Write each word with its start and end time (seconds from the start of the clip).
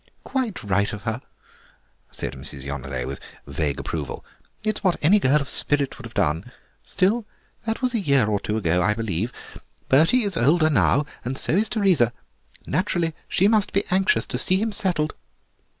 "Quite 0.23 0.63
right 0.63 0.91
of 0.93 1.03
her," 1.03 1.21
said 2.09 2.33
Mrs. 2.33 2.63
Yonelet 2.63 3.05
with 3.05 3.19
vague 3.45 3.79
approval; 3.79 4.25
"it's 4.63 4.83
what 4.83 4.97
any 5.03 5.19
girl 5.19 5.39
of 5.39 5.47
spirit 5.47 5.95
would 5.95 6.07
have 6.07 6.15
done. 6.15 6.51
Still, 6.81 7.27
that 7.67 7.83
was 7.83 7.93
a 7.93 7.99
year 7.99 8.25
or 8.25 8.39
two 8.39 8.57
ago, 8.57 8.81
I 8.81 8.95
believe; 8.95 9.31
Bertie 9.89 10.23
is 10.23 10.35
older 10.35 10.71
now, 10.71 11.05
and 11.23 11.37
so 11.37 11.51
is 11.51 11.69
Teresa. 11.69 12.13
Naturally 12.65 13.13
she 13.29 13.47
must 13.47 13.73
be 13.73 13.83
anxious 13.91 14.25
to 14.25 14.39
see 14.39 14.59
him 14.59 14.71
settled." 14.71 15.13